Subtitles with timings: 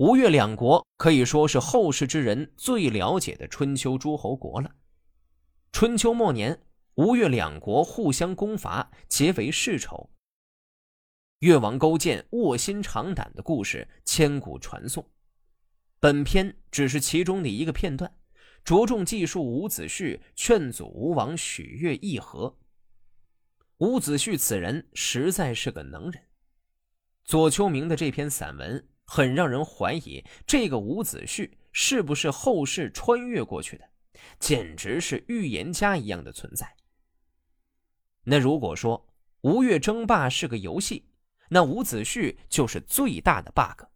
[0.00, 4.74] 吴越两国可以说是后世之人最了解的春秋诸侯国了。
[5.72, 6.58] 春秋末年，
[6.94, 10.08] 吴越两国互相攻伐，结为世仇。
[11.40, 15.06] 越王勾践卧薪尝胆的故事千古传颂。
[15.98, 18.10] 本篇只是其中的一个片段，
[18.64, 22.56] 着重记述伍子胥劝阻吴王许越议和。
[23.76, 26.22] 伍子胥此人实在是个能人。
[27.22, 33.84] 左丘明的这篇散文很让人怀疑，这个伍子胥是不是后世穿越过去的，
[34.38, 36.76] 简直是预言家一样的存在。
[38.22, 39.08] 那如果说
[39.40, 41.08] 吴越争霸是个游戏，
[41.48, 43.86] 那伍子胥就是最大的 bug。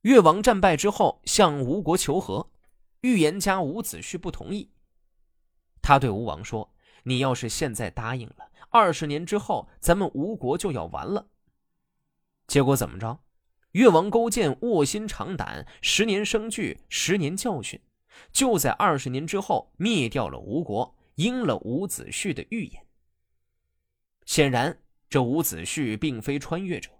[0.00, 2.50] 越王战败之后向吴国求和，
[3.02, 4.72] 预言家伍子胥不同意。
[5.80, 6.74] 他对吴王说
[7.04, 11.28] ：“你要是现在答应了，二十年之后咱们吴国就要完了。”
[12.48, 13.20] 结果怎么着？
[13.72, 17.80] 越王勾践卧薪尝胆，十年生聚，十年教训，
[18.32, 22.86] 就在二十年之后灭掉了吴国，应了伍子胥的预言。
[24.24, 24.80] 显然。
[25.10, 26.90] 这伍子胥并非穿越者，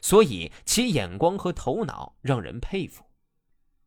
[0.00, 3.04] 所以其眼光和头脑让人佩服。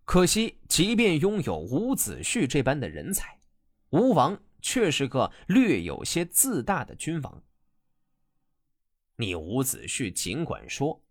[0.04, 3.40] 可惜，即便拥有伍子胥这般的人才，
[3.92, 7.42] 吴王却是个略有些自大的君王。
[9.16, 11.02] 你伍子胥尽管说，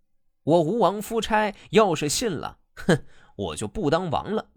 [0.43, 3.05] 我吴王夫差要是信了，哼，
[3.37, 4.51] 我就不当王了。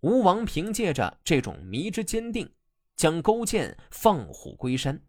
[0.00, 2.54] 吴王凭借着这种迷之坚定，
[2.94, 5.02] 将勾践放虎归山。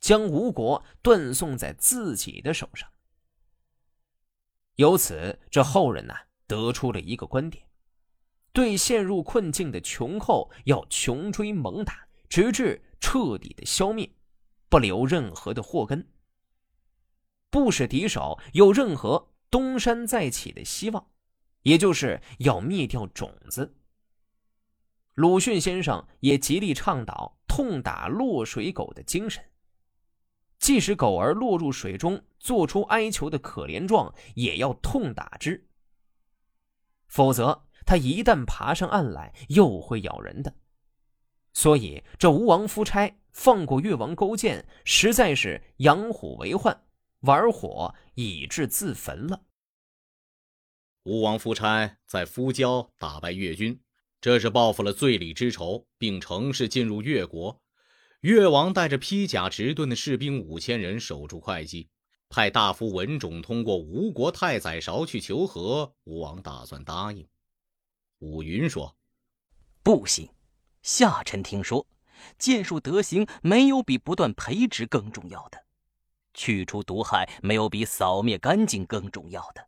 [0.00, 2.90] 将吴国断送在自己的手上。
[4.74, 6.14] 由此，这后人呐
[6.48, 7.64] 得出了一个观点：
[8.52, 14.12] 对陷入困境的穷寇要穷追猛打，直至彻底的消灭，
[14.68, 16.11] 不留任何的祸根，
[17.52, 21.06] 不使敌手有任何东山再起的希望，
[21.64, 23.76] 也就是要灭掉种子。
[25.12, 29.44] 鲁迅先生也极力倡导“痛打落水狗”的精神。
[30.58, 35.68] 即使狗儿落入水中，做出哀求的可怜状，也要痛打之。
[37.08, 40.54] 否则，它一旦爬上岸来，又会咬人的。
[41.52, 46.82] 所以，这吴王夫差放过越王勾践，实在是养虎为患，
[47.22, 49.42] 玩火以致自焚了。
[51.02, 53.80] 吴王夫差在夫郊打败越军，
[54.20, 57.60] 这是报复了罪里之仇，并乘势进入越国。
[58.20, 61.88] 越王带着披甲执盾的士兵五千人守住会稽，
[62.28, 65.92] 派大夫文种通过吴国太宰韶去求和。
[66.04, 67.28] 吴王打算答应。
[68.20, 68.96] 伍云说
[69.82, 70.28] ：“不行，
[70.82, 71.84] 下臣听说，
[72.38, 75.64] 剑术德行没有比不断培植更重要的，
[76.34, 79.66] 去除毒害没有比扫灭干净更重要的。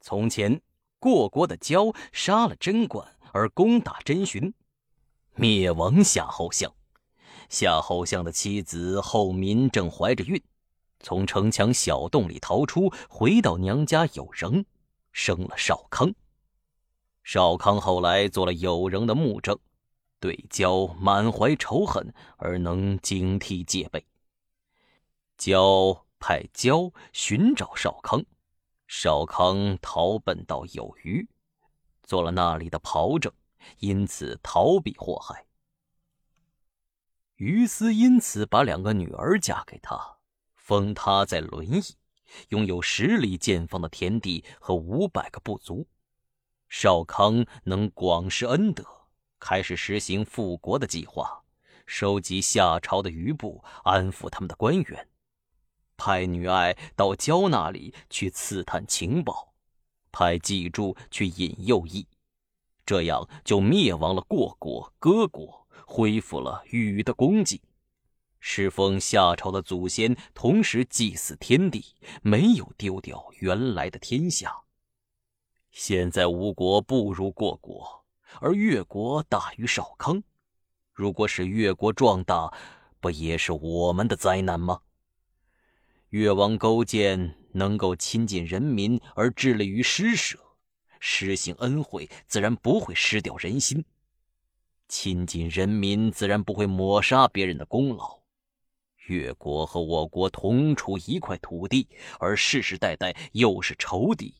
[0.00, 0.60] 从前
[0.98, 4.52] 过国的焦杀了贞观而攻打真荀，
[5.34, 6.72] 灭亡夏侯相。”
[7.48, 10.40] 夏侯相的妻子后民正怀着孕，
[11.00, 14.64] 从城墙小洞里逃出，回到娘家有仍，
[15.12, 16.14] 生了少康。
[17.24, 19.58] 少康后来做了有仍的幕政，
[20.20, 24.04] 对焦满怀仇恨而能警惕戒备。
[25.40, 28.22] 焦派焦寻找少康，
[28.86, 31.26] 少康逃奔到有虞，
[32.02, 33.32] 做了那里的袍正，
[33.78, 35.46] 因此逃避祸害。
[37.36, 40.18] 于斯因此把两个女儿嫁给他，
[40.56, 41.80] 封他在轮椅，
[42.50, 45.88] 拥有十里见方的田地和五百个部族。
[46.68, 48.84] 少康能广施恩德，
[49.38, 51.42] 开始实行复国的计划，
[51.86, 55.08] 收集夏朝的余部，安抚他们的官员，
[56.00, 59.52] 派女爱到焦那里去刺探情报，
[60.10, 62.06] 派祭柱去引诱义，
[62.86, 65.66] 这样就灭亡了过国、割国。
[65.86, 67.60] 恢复了禹的功绩，
[68.38, 71.84] 侍奉夏朝的祖先，同时祭祀天地，
[72.22, 74.54] 没有丢掉原来的天下。
[75.72, 78.04] 现在吴国不如过国，
[78.40, 80.22] 而越国大于少康。
[80.92, 82.52] 如果使越国壮大，
[83.00, 84.80] 不也是我们的灾难吗？
[86.10, 90.36] 越王勾践能够亲近人民而致力于施舍，
[90.98, 93.84] 施行恩惠，自然不会失掉人心。
[94.88, 98.18] 亲近人民，自然不会抹杀别人的功劳。
[99.06, 101.86] 越国和我国同处一块土地，
[102.18, 104.34] 而世世代代又是仇敌。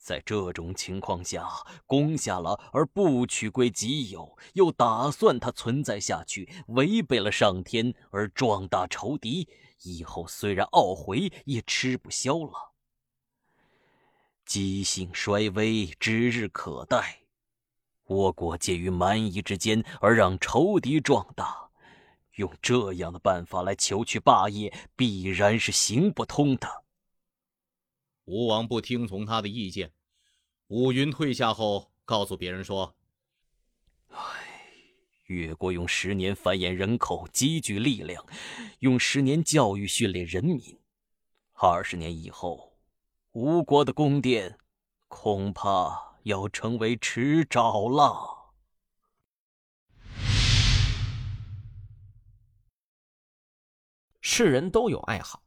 [0.00, 1.46] 在这种情况下，
[1.86, 9.46] 攻下了而不取归己有，又打算它存在下去，违背了上天而壮大仇敌，
[9.82, 12.72] 以后虽然懊悔，也吃不消了。
[14.46, 17.20] 机性衰微，指日可待。
[18.06, 21.68] 我国介于蛮夷之间，而让仇敌壮大，
[22.36, 26.84] 用这样的办法来求取霸业，必然是行不通的。
[28.24, 29.92] 吴王不听从他的意见，
[30.68, 32.94] 武云退下后，告诉别人说
[34.08, 34.18] ：“唉，
[35.24, 38.24] 越国用十年繁衍人口，积聚力量，
[38.80, 40.80] 用十年教育训练人民，
[41.52, 42.78] 二十年以后，
[43.32, 44.58] 吴国的宫殿
[45.08, 48.52] 恐怕……”要成为池沼了。
[54.20, 55.42] 世人都有爱好，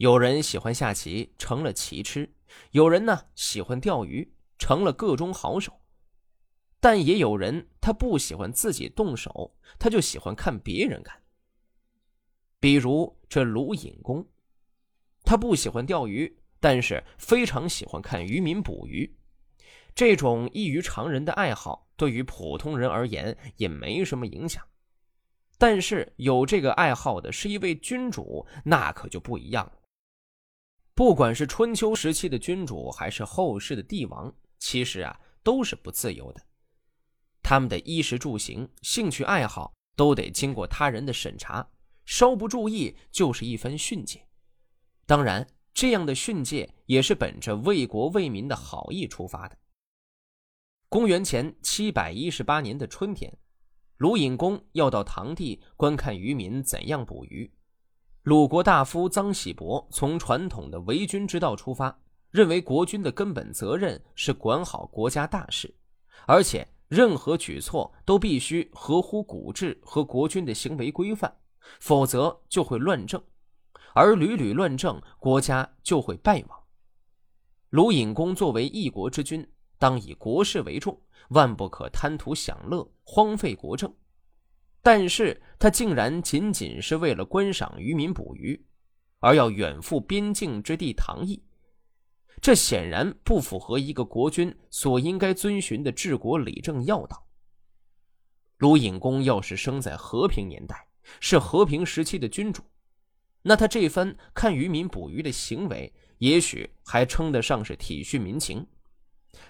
[0.00, 2.30] 有人喜欢下棋，成了棋痴；
[2.70, 5.78] 有人呢喜欢钓鱼，成了个中好手。
[6.80, 11.22] 但也有人他不喜欢自己动手，他就喜欢看别人干。
[12.58, 14.26] 比如这卢隐公，
[15.22, 19.18] 他不喜欢钓鱼，但是非常喜欢看渔民捕鱼。
[19.94, 24.66] 这种异于常人的爱好，对于普通人而言也没什么影响。
[25.58, 29.72] 但是有这个爱好的是一位君主，那可就不一样了。
[31.00, 36.42] 不管是春秋时期的君主，还是后世的帝王，其实啊都是不自由的。
[37.42, 41.66] 他们的衣食住行、兴趣爱好都得经过他人的审查，
[42.04, 44.20] 稍不注意就是一番训诫。
[45.06, 49.56] 当然，这样的训诫也是本着为国为民的好意出发的。
[50.90, 53.34] 公元前七百一十八年的春天，
[53.96, 57.50] 鲁隐公要到唐地观看渔民怎样捕鱼。
[58.24, 61.98] 鲁国大夫臧喜伯从传统的为君之道出发，
[62.30, 65.74] 认为国君的根本责任是管好国家大事，
[66.26, 71.34] 而且任何举措都必须合乎古制和国君的行为规范，
[71.80, 73.22] 否则就会乱政，
[73.94, 76.60] 而屡屡乱政，国家就会败亡。
[77.70, 79.48] 鲁隐公作为一国之君。
[79.78, 81.00] 当以国事为重，
[81.30, 83.90] 万不可贪图享乐，荒废国政。
[84.82, 88.58] 但是他竟然仅仅是为了观赏渔民捕鱼，
[89.18, 91.42] 而要远赴边境之地唐邑，
[92.40, 97.26] 这显然不符合一个国君所应该遵循的治国理政要道。
[98.58, 100.88] 鲁隐公要是生在和平年代，
[101.20, 102.62] 是和平时期的君主，
[103.42, 108.66] 那他这番看渔民捕鱼的行为，也许还称得上是体恤民情。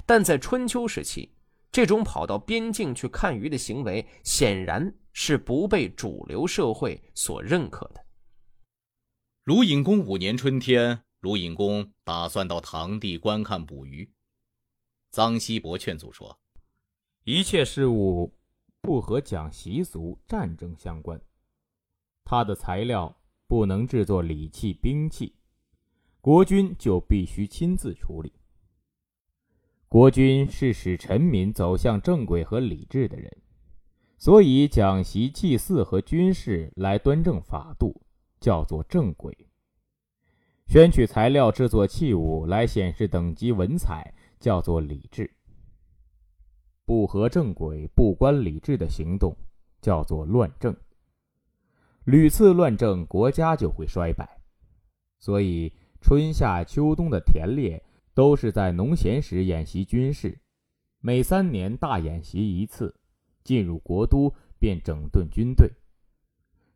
[0.06, 1.32] 但在春秋时期，
[1.72, 8.04] 这种跑到边境去看鱼的行为，显然是不被主流社会所认可的。
[9.44, 14.08] 鲁隐公五年春天，鲁隐公打算到堂地观看捕鱼。
[15.12, 16.38] 臧西伯劝阻说
[17.24, 18.32] ：“一切事物
[18.80, 21.20] 不和讲习俗、战争相关，
[22.24, 25.34] 他的材料不能制作礼器、兵器，
[26.20, 28.32] 国君就必须亲自处理。”
[29.88, 33.42] 国君是使臣民走向正轨和理智的人，
[34.20, 38.02] 所以讲习祭祀和军事来端正法度，
[38.38, 39.32] 叫做正轨；
[40.68, 45.28] 选取材料制作器物来显示等级文采，叫做礼制。
[46.84, 49.34] 不合正轨、不关礼制的行动，
[49.80, 50.76] 叫做乱政。
[52.04, 54.42] 屡次乱政，国家就会衰败。
[55.18, 55.72] 所以
[56.02, 57.82] 春夏秋冬的田猎。
[58.12, 60.40] 都是在农闲时演习军事，
[60.98, 62.99] 每三年大演习一次，
[63.42, 65.70] 进入国都便整顿军队，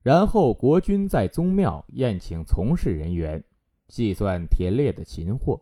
[0.02, 3.44] 然后国君在宗庙宴请从事人员，
[3.88, 5.61] 计算田猎的擒获，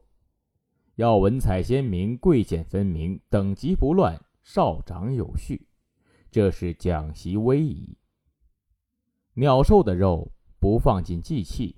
[0.97, 5.67] 要文采鲜明、贵贱分明、等级不乱、少长有序，
[6.31, 7.97] 这是讲习威仪。
[9.35, 11.77] 鸟兽的肉不放进祭器，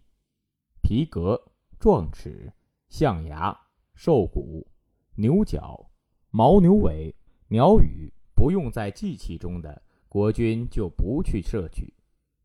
[0.82, 2.52] 皮革、壮齿、
[2.88, 3.60] 象牙。
[3.96, 4.66] 兽骨、
[5.14, 5.88] 牛角、
[6.32, 7.14] 牦牛尾、
[7.46, 8.12] 鸟羽
[8.44, 11.94] 不用在祭器中的，国君就不去摄取，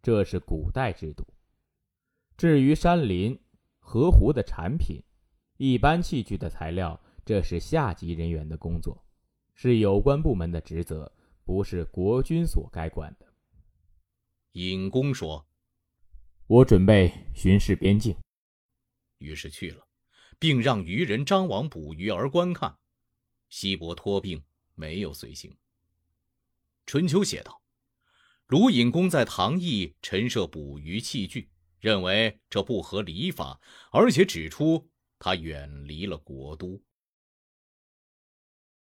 [0.02, 1.28] 这是古代制度。
[2.38, 3.38] 至于山林、
[3.80, 5.04] 河湖的产品、
[5.58, 9.06] 一般器具的材料，这是下级人员的工作，
[9.56, 11.12] 是有关部门的职责，
[11.44, 13.26] 不是国君所该管的。
[14.54, 15.46] 尹公说
[16.48, 18.16] ：“我准备巡视边境。”
[19.20, 19.86] 于是去了。
[20.40, 22.74] 并让渔人张网捕鱼而观看，
[23.50, 24.42] 西伯托病
[24.76, 25.54] 没有随行。
[26.90, 27.62] 春秋写道
[28.50, 36.82] ：“鲁隐公在唐邑陈设捕鱼器具，认为这不合礼法，而且指出他远离了国都。”